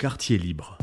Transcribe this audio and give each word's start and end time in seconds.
Quartier 0.00 0.38
libre. 0.38 0.78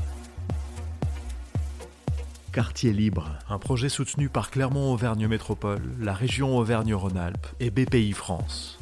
Quartier 2.51 2.91
libre, 2.91 3.39
un 3.47 3.59
projet 3.59 3.87
soutenu 3.87 4.27
par 4.27 4.51
Clermont-Auvergne 4.51 5.29
Métropole, 5.29 5.95
la 6.01 6.13
région 6.13 6.57
Auvergne-Rhône-Alpes 6.57 7.47
et 7.61 7.69
BPI 7.69 8.11
France. 8.11 8.77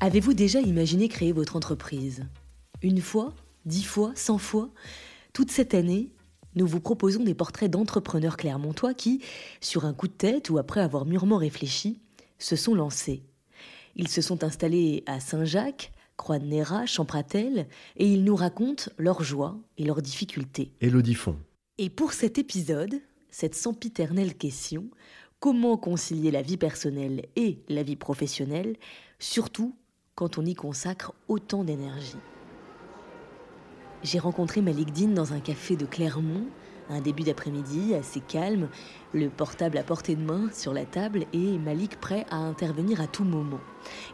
Avez-vous 0.00 0.32
déjà 0.32 0.62
imaginé 0.62 1.10
créer 1.10 1.32
votre 1.32 1.56
entreprise? 1.56 2.24
Une 2.80 3.02
fois 3.02 3.34
Dix 3.66 3.84
fois 3.84 4.12
Cent 4.14 4.38
fois? 4.38 4.70
Toute 5.34 5.50
cette 5.50 5.74
année, 5.74 6.08
nous 6.54 6.66
vous 6.66 6.80
proposons 6.80 7.22
des 7.22 7.34
portraits 7.34 7.70
d'entrepreneurs 7.70 8.38
clermontois 8.38 8.94
qui, 8.94 9.22
sur 9.60 9.84
un 9.84 9.92
coup 9.92 10.08
de 10.08 10.14
tête 10.14 10.48
ou 10.48 10.56
après 10.56 10.80
avoir 10.80 11.04
mûrement 11.04 11.36
réfléchi, 11.36 12.00
se 12.38 12.56
sont 12.56 12.74
lancés. 12.74 13.24
Ils 13.96 14.08
se 14.08 14.22
sont 14.22 14.44
installés 14.44 15.02
à 15.06 15.20
Saint-Jacques, 15.20 15.92
Croix-de-Néra, 16.16 16.86
Champratel, 16.86 17.66
et 17.96 18.06
ils 18.06 18.24
nous 18.24 18.36
racontent 18.36 18.90
leurs 18.98 19.22
joies 19.22 19.56
et 19.78 19.84
leurs 19.84 20.02
difficultés. 20.02 20.70
Élodie 20.80 21.14
Font. 21.14 21.36
Et 21.78 21.88
pour 21.88 22.12
cet 22.12 22.38
épisode, 22.38 23.00
cette 23.30 23.54
sempiternelle 23.54 24.34
question, 24.34 24.90
comment 25.38 25.76
concilier 25.76 26.30
la 26.30 26.42
vie 26.42 26.58
personnelle 26.58 27.22
et 27.36 27.58
la 27.68 27.82
vie 27.82 27.96
professionnelle, 27.96 28.76
surtout 29.18 29.74
quand 30.14 30.36
on 30.36 30.44
y 30.44 30.54
consacre 30.54 31.14
autant 31.28 31.64
d'énergie? 31.64 32.18
J'ai 34.02 34.18
rencontré 34.18 34.62
Malik 34.62 34.92
Din 34.92 35.08
dans 35.08 35.32
un 35.32 35.40
café 35.40 35.76
de 35.76 35.86
Clermont, 35.86 36.46
un 36.90 37.00
début 37.00 37.22
d'après-midi 37.22 37.94
assez 37.94 38.20
calme, 38.20 38.68
le 39.14 39.28
portable 39.28 39.78
à 39.78 39.82
portée 39.82 40.16
de 40.16 40.22
main 40.22 40.50
sur 40.52 40.72
la 40.72 40.84
table 40.84 41.24
et 41.32 41.58
Malik 41.58 42.00
prêt 42.00 42.26
à 42.30 42.36
intervenir 42.36 43.00
à 43.00 43.06
tout 43.06 43.24
moment. 43.24 43.60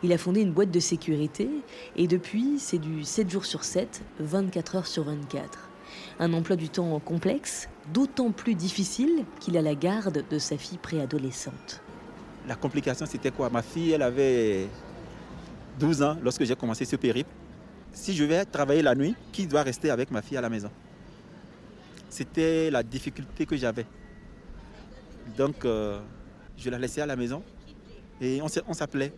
Il 0.03 0.13
a 0.13 0.19
fondé 0.19 0.43
une 0.43 0.53
boîte 0.53 0.71
de 0.71 0.81
sécurité 0.81 1.49
et 1.97 2.07
depuis, 2.07 2.59
c'est 2.59 2.79
du 2.79 3.05
7 3.05 3.31
jours 3.31 3.47
sur 3.47 3.65
7, 3.65 4.03
24 4.21 4.77
heures 4.77 4.87
sur 4.87 5.05
24. 5.05 5.71
Un 6.21 6.33
emploi 6.33 6.57
du 6.57 6.69
temps 6.69 6.99
complexe, 7.01 7.69
d'autant 7.93 8.31
plus 8.31 8.55
difficile 8.55 9.25
qu'il 9.41 9.57
a 9.57 9.63
la 9.63 9.75
garde 9.75 10.25
de 10.31 10.39
sa 10.39 10.57
fille 10.57 10.79
préadolescente. 10.79 11.81
La 12.47 12.55
complication, 12.55 13.07
c'était 13.07 13.31
quoi? 13.31 13.51
Ma 13.51 13.63
fille, 13.63 13.93
elle 13.93 14.03
avait 14.03 14.69
12 15.79 16.03
ans 16.03 16.17
lorsque 16.23 16.45
j'ai 16.45 16.55
commencé 16.55 16.85
ce 16.85 16.97
périple. 16.97 17.31
Si 17.93 18.15
je 18.15 18.25
vais 18.25 18.45
travailler 18.45 18.83
la 18.83 18.95
nuit, 18.95 19.15
qui 19.33 19.47
doit 19.47 19.63
rester 19.63 19.91
avec 19.91 20.11
ma 20.11 20.23
fille 20.23 20.37
à 20.37 20.41
la 20.41 20.51
maison? 20.51 20.71
C'était 22.09 22.71
la 22.71 22.83
difficulté 22.83 23.47
que 23.47 23.57
j'avais. 23.57 23.87
Donc, 25.37 25.65
euh, 25.65 26.01
je 26.57 26.71
la 26.71 26.79
laissais 26.79 27.01
à 27.01 27.07
la 27.07 27.17
maison 27.17 27.43
et 28.21 28.41
on 28.43 28.75
s'appelait. 28.75 29.13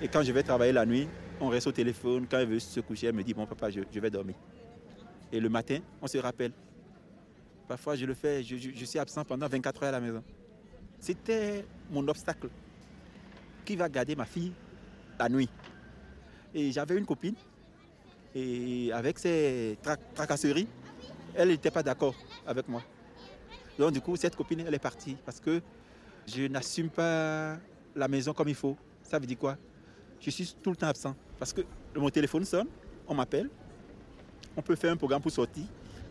Et 0.00 0.08
quand 0.08 0.22
je 0.22 0.32
vais 0.32 0.42
travailler 0.42 0.72
la 0.72 0.84
nuit, 0.84 1.08
on 1.40 1.48
reste 1.48 1.66
au 1.66 1.72
téléphone. 1.72 2.26
Quand 2.28 2.38
elle 2.38 2.48
veut 2.48 2.58
se 2.58 2.80
coucher, 2.80 3.06
elle 3.06 3.14
me 3.14 3.22
dit 3.22 3.34
Bon, 3.34 3.46
papa, 3.46 3.70
je, 3.70 4.00
vais 4.00 4.10
dormir. 4.10 4.34
Et 5.30 5.40
le 5.40 5.48
matin, 5.48 5.78
on 6.00 6.06
se 6.06 6.18
rappelle. 6.18 6.52
Parfois, 7.68 7.94
je 7.94 8.04
le 8.04 8.14
fais, 8.14 8.42
je, 8.42 8.56
je 8.56 8.84
suis 8.84 8.98
absent 8.98 9.24
pendant 9.24 9.46
24 9.46 9.82
heures 9.82 9.88
à 9.90 9.92
la 9.92 10.00
maison. 10.00 10.22
C'était 10.98 11.64
mon 11.90 12.06
obstacle. 12.08 12.48
Qui 13.64 13.76
va 13.76 13.88
garder 13.88 14.16
ma 14.16 14.24
fille 14.24 14.52
la 15.18 15.28
nuit 15.28 15.48
Et 16.52 16.72
j'avais 16.72 16.98
une 16.98 17.06
copine, 17.06 17.36
et 18.34 18.90
avec 18.92 19.18
ses 19.18 19.78
tracasseries, 20.14 20.68
elle 21.34 21.48
n'était 21.48 21.70
pas 21.70 21.82
d'accord 21.82 22.14
avec 22.46 22.68
moi. 22.68 22.82
Donc 23.78 23.92
du 23.92 24.00
coup, 24.00 24.16
cette 24.16 24.36
copine, 24.36 24.64
elle 24.66 24.74
est 24.74 24.78
partie 24.78 25.16
parce 25.24 25.40
que 25.40 25.60
je 26.26 26.42
n'assume 26.46 26.88
pas 26.88 27.56
la 27.94 28.08
maison 28.08 28.32
comme 28.32 28.48
il 28.48 28.54
faut. 28.54 28.76
Ça 29.02 29.18
veut 29.18 29.26
dire 29.26 29.38
quoi? 29.38 29.56
Je 30.20 30.30
suis 30.30 30.54
tout 30.62 30.70
le 30.70 30.76
temps 30.76 30.88
absent 30.88 31.14
parce 31.38 31.52
que 31.52 31.62
mon 31.96 32.10
téléphone 32.10 32.44
sonne, 32.44 32.68
on 33.08 33.14
m'appelle, 33.14 33.50
on 34.56 34.62
peut 34.62 34.76
faire 34.76 34.92
un 34.92 34.96
programme 34.96 35.22
pour 35.22 35.32
sortir, 35.32 35.64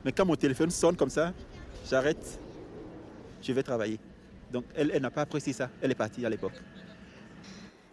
mais 0.03 0.11
quand 0.11 0.25
mon 0.25 0.35
téléphone 0.35 0.69
sonne 0.69 0.95
comme 0.95 1.09
ça, 1.09 1.33
j'arrête, 1.89 2.39
je 3.41 3.53
vais 3.53 3.63
travailler. 3.63 3.99
Donc 4.51 4.65
elle, 4.75 4.91
elle 4.93 5.01
n'a 5.01 5.11
pas 5.11 5.21
apprécié 5.21 5.53
ça, 5.53 5.69
elle 5.81 5.91
est 5.91 5.95
partie 5.95 6.25
à 6.25 6.29
l'époque. 6.29 6.53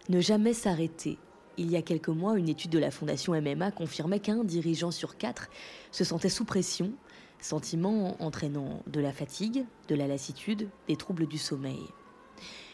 Ne 0.09 0.19
jamais 0.19 0.53
s'arrêter. 0.53 1.17
Il 1.57 1.69
y 1.69 1.75
a 1.75 1.81
quelques 1.81 2.09
mois, 2.09 2.37
une 2.37 2.49
étude 2.49 2.71
de 2.71 2.79
la 2.79 2.89
Fondation 2.89 3.39
MMA 3.39 3.71
confirmait 3.71 4.19
qu'un 4.19 4.43
dirigeant 4.43 4.91
sur 4.91 5.17
quatre 5.17 5.49
se 5.91 6.03
sentait 6.03 6.29
sous 6.29 6.45
pression 6.45 6.93
Sentiment 7.41 8.21
entraînant 8.21 8.83
de 8.87 8.99
la 8.99 9.13
fatigue, 9.13 9.65
de 9.87 9.95
la 9.95 10.07
lassitude, 10.07 10.67
des 10.87 10.97
troubles 10.97 11.25
du 11.25 11.37
sommeil. 11.37 11.79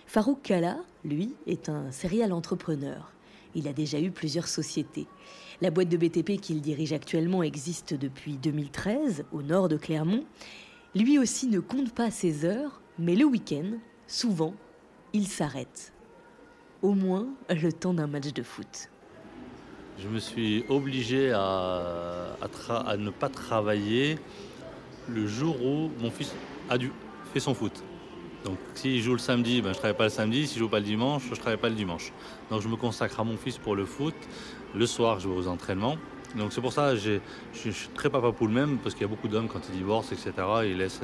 Farouk 0.07 0.41
Kala, 0.41 0.77
lui, 1.03 1.35
est 1.45 1.69
un 1.69 1.91
serial 1.91 2.33
entrepreneur. 2.33 3.11
Il 3.53 3.67
a 3.67 3.73
déjà 3.73 3.99
eu 3.99 4.11
plusieurs 4.11 4.47
sociétés. 4.47 5.07
La 5.61 5.71
boîte 5.71 5.89
de 5.89 5.97
BTP 5.97 6.41
qu'il 6.41 6.61
dirige 6.61 6.93
actuellement 6.93 7.43
existe 7.43 7.93
depuis 7.93 8.37
2013 8.37 9.25
au 9.31 9.41
nord 9.41 9.69
de 9.69 9.77
Clermont. 9.77 10.25
Lui 10.95 11.19
aussi 11.19 11.47
ne 11.47 11.59
compte 11.59 11.93
pas 11.93 12.11
ses 12.11 12.43
heures, 12.43 12.81
mais 12.97 13.15
le 13.15 13.25
week-end, 13.25 13.77
souvent, 14.07 14.53
il 15.13 15.27
s'arrête. 15.27 15.93
Au 16.81 16.93
moins 16.93 17.27
le 17.49 17.71
temps 17.71 17.93
d'un 17.93 18.07
match 18.07 18.33
de 18.33 18.43
foot. 18.43 18.89
Je 19.97 20.09
me 20.09 20.19
suis 20.19 20.65
obligé 20.67 21.31
à, 21.31 22.35
à 22.69 22.97
ne 22.97 23.09
pas 23.09 23.29
travailler 23.29 24.17
le 25.09 25.27
jour 25.27 25.55
où 25.63 25.91
mon 26.01 26.11
fils 26.11 26.33
a 26.69 26.77
dû, 26.77 26.91
fait 27.33 27.39
son 27.39 27.53
foot. 27.53 27.83
Donc 28.43 28.57
s'il 28.75 29.01
joue 29.01 29.13
le 29.13 29.19
samedi, 29.19 29.61
ben, 29.61 29.69
je 29.69 29.77
ne 29.77 29.79
travaille 29.79 29.97
pas 29.97 30.03
le 30.05 30.09
samedi. 30.09 30.47
S'il 30.47 30.59
joue 30.59 30.69
pas 30.69 30.79
le 30.79 30.85
dimanche, 30.85 31.23
je 31.25 31.31
ne 31.31 31.35
travaille 31.35 31.59
pas 31.59 31.69
le 31.69 31.75
dimanche. 31.75 32.11
Donc 32.51 32.61
je 32.61 32.67
me 32.67 32.75
consacre 32.75 33.19
à 33.19 33.23
mon 33.23 33.37
fils 33.37 33.57
pour 33.57 33.75
le 33.75 33.85
foot. 33.85 34.13
Le 34.75 34.85
soir, 34.85 35.19
je 35.19 35.27
vais 35.27 35.35
aux 35.35 35.47
entraînements. 35.47 35.97
Donc 36.35 36.51
c'est 36.51 36.61
pour 36.61 36.73
ça 36.73 36.91
que 36.91 36.97
je 36.97 37.19
suis 37.71 37.89
très 37.89 38.09
papa 38.09 38.31
poule 38.31 38.49
même, 38.49 38.77
parce 38.77 38.93
qu'il 38.93 39.03
y 39.03 39.05
a 39.05 39.07
beaucoup 39.07 39.27
d'hommes 39.27 39.47
quand 39.47 39.61
ils 39.69 39.77
divorcent, 39.77 40.11
etc., 40.11 40.33
ils 40.65 40.77
laissent 40.77 41.01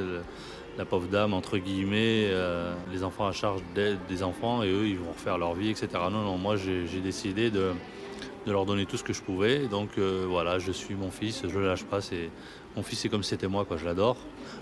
la 0.78 0.86
pauvre 0.86 1.08
dame, 1.08 1.34
entre 1.34 1.58
guillemets, 1.58 2.28
euh, 2.30 2.74
les 2.92 3.04
enfants 3.04 3.28
à 3.28 3.32
charge 3.32 3.62
des 3.76 4.24
enfants, 4.24 4.62
et 4.64 4.70
eux, 4.70 4.88
ils 4.88 4.98
vont 4.98 5.12
refaire 5.12 5.38
leur 5.38 5.54
vie, 5.54 5.70
etc. 5.70 5.88
Non, 6.12 6.24
non, 6.24 6.38
moi 6.38 6.56
j'ai 6.58 7.00
décidé 7.02 7.50
de, 7.50 7.72
de 8.46 8.52
leur 8.52 8.66
donner 8.66 8.86
tout 8.86 8.98
ce 8.98 9.04
que 9.04 9.14
je 9.14 9.22
pouvais. 9.22 9.68
Donc 9.68 9.98
euh, 9.98 10.26
voilà, 10.28 10.60
je 10.60 10.72
suis 10.72 10.96
mon 10.96 11.12
fils, 11.12 11.44
je 11.48 11.60
le 11.60 11.68
lâche 11.68 11.84
pas. 11.84 12.02
C'est 12.02 12.30
mon 12.76 12.84
fils, 12.84 13.00
c'est 13.00 13.10
comme 13.10 13.24
c'était 13.24 13.48
moi, 13.48 13.66
quoi. 13.66 13.78
Je 13.78 13.86
l'adore. 13.86 14.18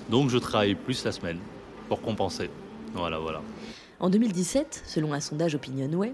Donc 0.10 0.30
je 0.30 0.38
travaille 0.38 0.76
plus 0.76 1.04
la 1.06 1.12
semaine 1.12 1.40
pour 1.88 2.02
compenser. 2.02 2.50
Voilà, 2.94 3.20
voilà. 3.20 3.42
En 4.00 4.10
2017, 4.10 4.84
selon 4.86 5.14
un 5.14 5.20
sondage 5.20 5.56
Opinionway, 5.56 6.14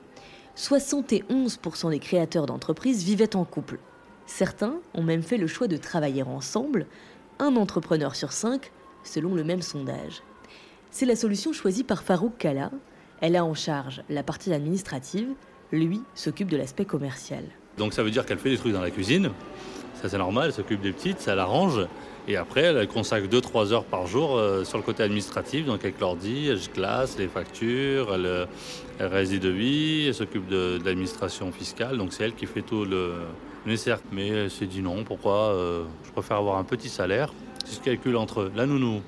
71% 0.58 1.90
des 1.90 2.00
créateurs 2.00 2.46
d'entreprises 2.46 3.04
vivaient 3.04 3.36
en 3.36 3.46
couple. 3.46 3.80
Certains 4.26 4.76
ont 4.94 5.04
même 5.04 5.22
fait 5.22 5.38
le 5.38 5.48
choix 5.48 5.68
de 5.68 5.78
travailler 5.78 6.24
ensemble, 6.24 6.88
un 7.40 7.56
entrepreneur 7.58 8.16
sur 8.16 8.32
cinq, 8.32 8.72
selon 9.04 9.36
le 9.36 9.44
même 9.44 9.62
sondage. 9.62 10.24
C'est 10.92 11.06
la 11.06 11.16
solution 11.16 11.54
choisie 11.54 11.84
par 11.84 12.04
Farouk 12.04 12.38
Kala. 12.38 12.72
Elle 13.22 13.36
a 13.36 13.46
en 13.46 13.54
charge 13.54 14.02
la 14.10 14.24
partie 14.24 14.54
administrative, 14.54 15.28
lui 15.72 16.02
s'occupe 16.14 16.50
de 16.50 16.58
l'aspect 16.58 16.86
commercial. 16.86 17.44
Donc 17.78 17.94
ça 17.94 18.04
veut 18.04 18.12
dire 18.12 18.26
qu'elle 18.26 18.38
fait 18.38 18.50
des 18.50 18.58
trucs 18.58 18.74
dans 18.74 18.82
la 18.82 18.92
cuisine, 18.92 19.32
ça 20.02 20.10
c'est 20.10 20.18
normal, 20.18 20.48
elle 20.48 20.54
s'occupe 20.54 20.82
des 20.82 20.92
petites, 20.92 21.20
ça 21.20 21.36
l'arrange. 21.36 21.88
Et 22.28 22.38
après, 22.38 22.62
elle 22.62 22.88
consacre 22.88 23.28
2-3 23.28 23.72
heures 23.72 23.84
par 23.84 24.08
jour 24.08 24.36
euh, 24.36 24.64
sur 24.64 24.78
le 24.80 24.84
côté 24.84 25.04
administratif, 25.04 25.66
donc 25.66 25.84
avec 25.84 26.00
l'ordi, 26.00 26.48
elle 26.48 26.60
classe 26.60 27.20
les 27.20 27.28
factures, 27.28 28.16
elle, 28.16 28.26
euh, 28.26 28.46
elle 28.98 29.08
réside 29.08 29.44
de 29.44 29.50
vie, 29.50 30.06
elle 30.08 30.14
s'occupe 30.16 30.48
de, 30.48 30.80
l'administration 30.84 31.52
fiscale, 31.52 31.98
donc 31.98 32.14
c'est 32.14 32.24
elle 32.24 32.34
qui 32.34 32.48
fait 32.48 32.64
tout 32.64 32.84
le, 32.84 33.14
nécessaire. 33.66 34.00
Mais 34.12 34.28
elle 34.28 34.52
s'est 34.52 34.66
dit 34.66 34.82
non, 34.82 35.04
pourquoi 35.04 35.52
euh, 35.52 35.84
Je 36.06 36.12
préfère 36.12 36.38
avoir 36.38 36.58
un 36.58 36.64
petit 36.64 36.90
salaire. 36.90 37.32
Si 37.66 37.76
je 37.76 37.82
calcule 37.82 38.18
entre 38.18 38.52
la 38.56 38.66
nounou, 38.66 39.02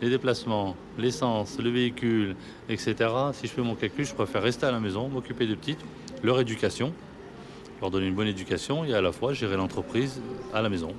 les 0.00 0.10
déplacements, 0.10 0.76
l'essence, 0.98 1.58
le 1.58 1.70
véhicule, 1.70 2.36
etc. 2.68 2.94
Si 3.32 3.46
je 3.46 3.52
fais 3.52 3.62
mon 3.62 3.74
calcul, 3.74 4.04
je 4.04 4.14
préfère 4.14 4.42
rester 4.42 4.66
à 4.66 4.72
la 4.72 4.80
maison, 4.80 5.08
m'occuper 5.08 5.46
des 5.46 5.56
petites, 5.56 5.80
leur 6.22 6.40
éducation, 6.40 6.92
leur 7.80 7.90
donner 7.90 8.06
une 8.06 8.14
bonne 8.14 8.28
éducation 8.28 8.84
et 8.84 8.94
à 8.94 9.00
la 9.00 9.12
fois 9.12 9.32
gérer 9.32 9.56
l'entreprise 9.56 10.20
à 10.52 10.62
la 10.62 10.68
maison. 10.68 10.94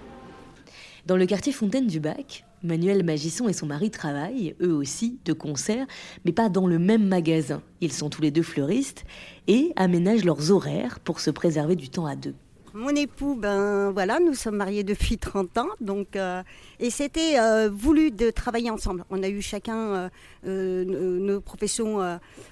Dans 1.07 1.17
le 1.17 1.25
quartier 1.25 1.51
Fontaine 1.51 1.87
du 1.87 1.99
Bac, 1.99 2.45
Manuel 2.61 3.03
Magisson 3.03 3.47
et 3.47 3.53
son 3.53 3.65
mari 3.65 3.89
travaillent, 3.89 4.55
eux 4.61 4.73
aussi, 4.73 5.19
de 5.25 5.33
concert, 5.33 5.87
mais 6.25 6.31
pas 6.31 6.47
dans 6.47 6.67
le 6.67 6.77
même 6.77 7.07
magasin. 7.07 7.63
Ils 7.81 7.91
sont 7.91 8.11
tous 8.11 8.21
les 8.21 8.29
deux 8.29 8.43
fleuristes 8.43 9.03
et 9.47 9.73
aménagent 9.75 10.25
leurs 10.25 10.51
horaires 10.51 10.99
pour 10.99 11.19
se 11.19 11.31
préserver 11.31 11.75
du 11.75 11.89
temps 11.89 12.05
à 12.05 12.15
deux. 12.15 12.35
Mon 12.73 12.95
époux, 12.95 13.35
ben 13.35 13.91
voilà, 13.91 14.21
nous 14.21 14.33
sommes 14.33 14.55
mariés 14.55 14.85
depuis 14.85 15.17
30 15.17 15.57
ans, 15.57 15.67
donc 15.81 16.15
euh, 16.15 16.41
et 16.79 16.89
c'était 16.89 17.37
euh, 17.37 17.69
voulu 17.69 18.11
de 18.11 18.29
travailler 18.29 18.69
ensemble. 18.69 19.03
On 19.09 19.21
a 19.23 19.27
eu 19.27 19.41
chacun 19.41 20.09
euh, 20.45 20.85
nos 20.85 21.41
professions 21.41 21.99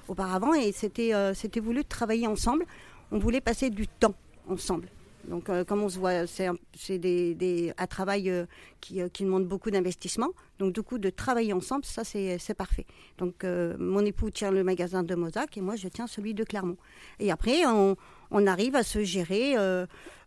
auparavant 0.09 0.53
et 0.53 0.73
c'était 0.73 1.13
c'était 1.33 1.61
voulu 1.61 1.83
de 1.83 1.87
travailler 1.87 2.27
ensemble. 2.27 2.65
On 3.11 3.17
voulait 3.17 3.39
passer 3.39 3.69
du 3.69 3.87
temps 3.87 4.15
ensemble. 4.49 4.89
Donc, 5.27 5.49
comme 5.65 5.81
on 5.81 5.89
se 5.89 5.99
voit, 5.99 6.25
c'est 6.27 6.97
des, 6.97 7.35
des, 7.35 7.73
un 7.77 7.87
travail 7.87 8.31
qui, 8.79 9.01
qui, 9.11 9.23
demande 9.23 9.45
beaucoup 9.45 9.69
d'investissement. 9.69 10.29
Donc, 10.57 10.73
du 10.73 10.81
coup, 10.81 10.97
de 10.97 11.09
travailler 11.09 11.53
ensemble, 11.53 11.85
ça, 11.85 12.03
c'est 12.03 12.53
parfait. 12.57 12.85
Donc, 13.17 13.43
mon 13.43 14.05
époux 14.05 14.31
tient 14.31 14.51
le 14.51 14.63
magasin 14.63 15.03
de 15.03 15.15
Mozac 15.15 15.57
et 15.57 15.61
moi, 15.61 15.75
je 15.75 15.87
tiens 15.87 16.07
celui 16.07 16.33
de 16.33 16.43
Clermont. 16.43 16.77
Et 17.19 17.31
après, 17.31 17.65
on, 17.65 17.95
on 18.31 18.47
arrive 18.47 18.75
à 18.75 18.83
se 18.83 19.03
gérer. 19.03 19.55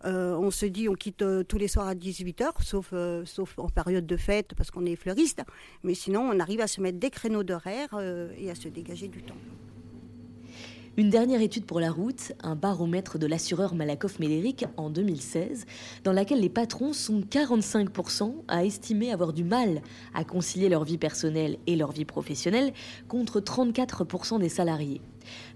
on 0.05 0.51
se 0.51 0.67
dit 0.67 0.89
on 0.89 0.95
quitte 0.95 1.25
tous 1.49 1.59
les 1.59 1.69
soirs 1.69 1.89
à 1.89 1.95
18h, 1.95 2.63
sauf, 2.63 2.93
sauf 3.25 3.59
en 3.59 3.69
période 3.69 4.07
de 4.07 4.17
fête 4.17 4.55
parce 4.57 4.71
qu'on 4.71 4.85
est 4.85 4.97
fleuriste. 4.97 5.43
Mais 5.83 5.95
sinon, 5.95 6.21
on 6.21 6.39
arrive 6.39 6.61
à 6.61 6.67
se 6.67 6.81
mettre 6.81 6.99
des 6.99 7.11
créneaux 7.11 7.43
d'horaire 7.45 7.99
et 8.39 8.51
à 8.51 8.55
se 8.55 8.69
dégager 8.69 9.09
du 9.09 9.23
temps. 9.23 9.37
Une 10.99 11.09
dernière 11.09 11.41
étude 11.41 11.65
pour 11.65 11.81
la 11.81 11.91
route, 11.91 12.33
un 12.43 12.55
baromètre 12.55 13.19
de 13.19 13.27
l'assureur 13.27 13.75
Malakoff 13.75 14.19
Médéric 14.19 14.67
en 14.77 14.91
2016, 14.91 15.65
dans 16.05 16.13
laquelle 16.13 16.41
les 16.41 16.51
patrons 16.51 16.93
sont 16.93 17.23
45% 17.23 18.35
à 18.47 18.67
estimer 18.67 19.11
avoir 19.11 19.33
du 19.33 19.43
mal 19.43 19.81
à 20.13 20.23
concilier 20.25 20.69
leur 20.69 20.85
vie 20.85 20.99
personnelle 20.99 21.57
et 21.67 21.77
leur 21.77 21.93
vie 21.93 22.05
professionnelle, 22.05 22.75
contre 23.09 23.41
34% 23.41 24.39
des 24.39 24.51
salariés. 24.51 25.01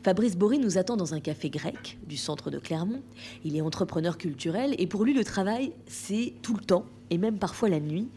Fabrice 0.03 0.37
Bory 0.37 0.59
nous 0.59 0.79
attend 0.79 0.97
dans 0.97 1.15
un 1.15 1.21
café 1.21 1.51
grec 1.51 1.99
du 2.07 2.17
centre 2.17 2.51
de 2.51 2.59
Clermont. 2.59 3.03
Il 3.45 3.57
est 3.57 3.61
entrepreneur 3.61 4.19
culturel 4.19 4.75
et 4.79 4.87
pour 4.87 5.05
lui 5.05 5.15
le 5.15 5.25
travail, 5.25 5.73
c'est 5.87 6.33
tout 6.43 6.55
le 6.55 6.63
temps 6.63 6.87
et 7.11 7.19
même 7.19 7.39
parfois 7.39 7.69
la 7.69 7.81
nuit. 7.81 8.09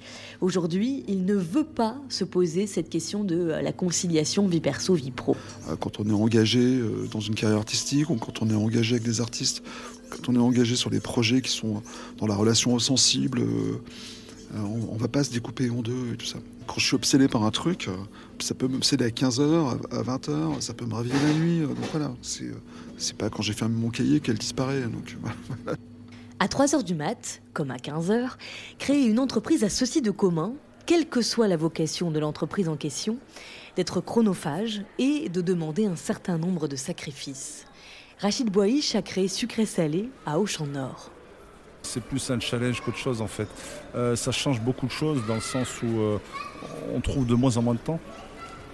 Aujourd'hui, 0.42 1.04
il 1.08 1.26
ne 1.26 1.36
veut 1.36 1.64
pas 1.64 1.98
se 2.10 2.24
poser 2.24 2.68
cette 2.68 2.90
question 2.90 3.24
de 3.24 3.36
euh, 3.36 3.62
la 3.62 3.72
conciliation 3.72 4.48
vie 4.48 4.62
perso, 4.62 4.94
vie 4.94 5.12
pro. 5.12 5.36
Euh, 5.70 5.76
quand 5.76 6.00
on 6.00 6.10
est 6.10 6.14
engagé 6.14 6.60
euh, 6.60 7.08
dans 7.12 7.20
une 7.20 7.36
carrière 7.36 7.60
artistique 7.60 8.10
ou 8.10 8.16
quand 8.16 8.42
on 8.42 8.50
est 8.50 8.56
engagé 8.56 8.96
avec 8.96 9.04
des 9.04 9.22
artistes, 9.22 9.64
quand 10.10 10.30
on 10.30 10.36
est 10.36 10.40
engagé 10.40 10.76
sur 10.76 10.90
des 10.90 11.00
projets 11.00 11.42
qui 11.42 11.52
sont 11.52 11.84
dans 12.18 12.26
la 12.26 12.36
relation 12.36 12.78
sensible, 12.80 13.44
on 14.56 14.94
ne 14.94 15.00
va 15.00 15.08
pas 15.08 15.24
se 15.24 15.32
découper 15.32 15.70
en 15.70 15.82
deux 15.82 16.14
et 16.14 16.18
tout 16.18 16.26
ça. 16.26 16.40
Quand 16.68 16.76
je 16.78 16.86
suis 16.86 16.96
obsédé 16.96 17.28
par 17.28 17.44
un 17.44 17.52
truc, 17.52 17.90
ça 18.40 18.54
peut 18.54 18.68
m'obséder 18.68 19.06
à 19.06 19.10
15h, 19.10 19.78
à 19.92 20.04
20h, 20.04 20.62
ça 20.62 20.74
peut 20.74 20.86
me 20.86 20.94
réveiller 20.94 21.20
la 21.24 21.34
nuit. 21.34 21.60
Donc 21.62 21.78
voilà, 21.92 22.14
c'est 22.22 23.18
pas 23.18 23.30
quand 23.30 23.42
j'ai 23.42 23.54
fermé 23.54 23.76
mon 23.76 23.90
cahier 23.90 24.20
qu'elle 24.20 24.38
disparaît. 24.38 24.82
Donc 24.82 25.18
voilà. 25.22 25.78
À 26.40 26.48
3h 26.48 26.84
du 26.84 26.96
mat, 26.96 27.42
comme 27.54 27.72
à 27.72 27.78
15h, 27.78 28.38
créer 28.78 29.06
une 29.06 29.20
entreprise 29.20 29.64
à 29.64 29.70
ceci 29.70 30.02
de 30.02 30.12
commun, 30.12 30.54
quelle 30.86 31.08
que 31.08 31.22
soit 31.22 31.48
la 31.48 31.58
vocation 31.58 32.12
de 32.12 32.20
l'entreprise 32.20 32.70
en 32.70 32.78
question, 32.78 33.18
d'être 33.76 34.02
chronophage 34.02 34.84
et 34.98 35.30
de 35.30 35.42
demander 35.42 35.86
un 35.86 35.96
certain 35.96 36.38
nombre 36.38 36.68
de 36.68 36.76
sacrifices. 36.76 37.66
Rachid 38.20 38.50
Boish 38.50 38.96
a 38.96 39.02
créé 39.02 39.28
Sucré 39.28 39.66
Salé 39.66 40.10
à 40.26 40.40
Auchan-Nord. 40.40 41.12
C'est 41.82 42.04
plus 42.04 42.30
un 42.30 42.40
challenge 42.40 42.82
qu'autre 42.82 42.98
chose 42.98 43.22
en 43.22 43.28
fait. 43.28 43.48
Euh, 43.96 44.16
ça 44.16 44.32
change 44.32 44.62
beaucoup 44.62 44.86
de 44.86 44.92
choses 44.92 45.26
dans 45.28 45.36
le 45.36 45.42
sens 45.42 45.82
où 45.82 46.00
euh, 46.00 46.18
on 46.94 47.02
trouve 47.02 47.26
de 47.26 47.36
moins 47.36 47.58
en 47.58 47.62
moins 47.62 47.74
de 47.74 47.80
temps. 47.80 48.00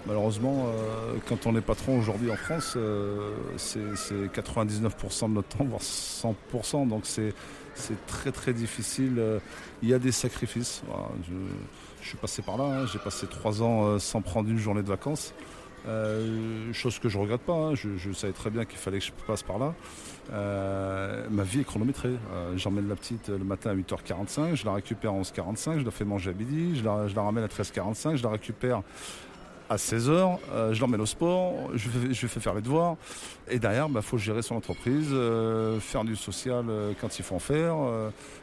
Malheureusement, 0.06 0.66
euh, 0.66 1.16
quand 1.28 1.46
on 1.46 1.56
est 1.56 1.60
patron 1.60 1.98
aujourd'hui 1.98 2.30
en 2.30 2.36
France, 2.36 2.76
c'est 3.56 3.78
99% 3.78 5.28
de 5.28 5.34
notre 5.34 5.48
temps, 5.48 5.64
voire 5.64 5.80
100%. 5.80 6.88
Donc 6.88 7.06
c'est 7.06 7.34
très 8.06 8.30
très 8.30 8.52
difficile. 8.52 9.20
Il 9.82 9.88
y 9.88 9.94
a 9.94 9.98
des 9.98 10.12
sacrifices. 10.12 10.82
je, 12.02 12.08
suis 12.08 12.18
passé 12.18 12.42
par 12.42 12.56
là. 12.56 12.64
Hein. 12.64 12.86
J'ai 12.92 13.00
passé 13.00 13.26
trois 13.26 13.62
ans 13.62 13.98
sans 13.98 14.20
prendre 14.20 14.48
une 14.48 14.58
journée 14.58 14.82
de 14.82 14.88
vacances. 14.88 15.34
Chose 16.72 16.98
que 16.98 17.08
je 17.08 17.18
regrette 17.18 17.42
pas. 17.42 17.54
Hein. 17.54 17.74
Je, 17.74 18.12
savais 18.12 18.32
très 18.32 18.50
bien 18.50 18.64
qu'il 18.64 18.78
fallait 18.78 18.98
que 18.98 19.04
je 19.04 19.12
passe 19.26 19.42
par 19.42 19.58
là. 19.58 19.74
ma 21.30 21.42
vie 21.42 21.60
est 21.60 21.64
chronométrée. 21.64 22.16
J'emmène 22.56 22.88
la 22.88 22.96
petite 22.96 23.28
le 23.28 23.44
matin 23.44 23.70
à 23.70 23.74
8h45, 23.74 24.54
je 24.54 24.64
la 24.64 24.74
récupère 24.74 25.12
à 25.12 25.20
11h45, 25.20 25.80
je 25.80 25.84
la 25.84 25.90
fais 25.90 26.04
manger 26.04 26.30
à 26.30 26.34
midi, 26.34 26.76
je 26.76 26.84
la, 26.84 27.08
je 27.08 27.14
ramène 27.14 27.44
à 27.44 27.48
13h45, 27.48 28.16
je 28.16 28.22
la 28.22 28.30
récupère 28.30 28.82
à 29.68 29.76
16h, 29.76 30.38
euh, 30.52 30.72
je 30.72 30.80
l'emmène 30.80 31.00
au 31.00 31.06
sport, 31.06 31.70
je 31.74 31.88
fais, 31.88 32.28
fais, 32.28 32.40
faire 32.40 32.54
les 32.54 32.62
devoirs. 32.62 32.96
Et 33.48 33.58
derrière, 33.58 33.86
il 33.88 33.92
bah, 33.92 34.02
faut 34.02 34.18
gérer 34.18 34.42
son 34.42 34.54
entreprise, 34.54 35.08
euh, 35.12 35.80
faire 35.80 36.04
du 36.04 36.16
social 36.16 36.66
euh, 36.68 36.92
quand 37.00 37.18
il 37.18 37.24
faut 37.24 37.34
en 37.34 37.40
faire, 37.40 37.76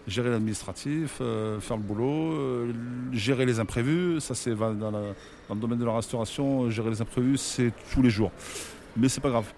gérer 0.08 0.30
l'administratif, 0.30 1.18
faire 1.18 1.78
le 1.78 1.84
boulot, 1.84 2.68
gérer 3.14 3.46
les 3.46 3.60
imprévus. 3.60 4.20
Ça, 4.20 4.36
c'est 4.36 4.56
dans, 4.56 4.74
dans, 4.74 4.92
le 4.92 5.60
domaine 5.60 5.80
de 5.80 5.86
la 5.86 5.96
restauration, 5.96 6.70
gérer 6.70 6.90
les 6.90 7.02
imprévus, 7.02 7.38
c'est 7.38 7.72
tous 7.94 8.02
les 8.02 8.10
jours. 8.10 8.32
Mais 8.98 9.10
c'est 9.10 9.22
pas 9.22 9.30
grave. 9.30 9.52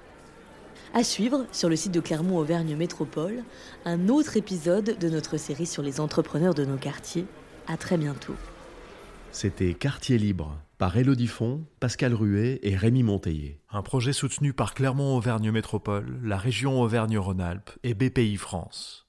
À 0.94 1.04
suivre 1.04 1.46
sur 1.52 1.68
le 1.68 1.76
site 1.76 1.92
de 1.92 2.00
Clermont-Auvergne 2.00 2.76
Métropole, 2.76 3.44
un 3.84 4.08
autre 4.08 4.38
épisode 4.38 4.98
de 4.98 5.10
notre 5.10 5.38
série 5.38 5.66
sur 5.66 5.84
les 5.84 6.00
entrepreneurs 6.00 6.54
de 6.54 6.64
nos 6.64 6.78
quartiers. 6.78 7.26
À 7.68 7.76
très 7.78 7.98
bientôt. 7.98 8.36
C'était 9.32 9.74
Quartier 9.74 10.18
Libre 10.18 10.58
par 10.78 10.98
Elodie 10.98 11.28
Font, 11.28 11.66
Pascal 11.80 12.14
Ruet 12.14 12.60
et 12.64 12.76
Rémi 12.76 13.04
Monteillé. 13.04 13.60
Un 13.72 13.82
projet 13.82 14.14
soutenu 14.14 14.54
par 14.54 14.74
Clermont-Auvergne 14.74 15.52
Métropole, 15.52 16.20
la 16.24 16.38
région 16.38 16.82
Auvergne-Rhône-Alpes 16.82 17.72
et 17.84 17.94
BPI 17.94 18.38
France. 18.38 19.05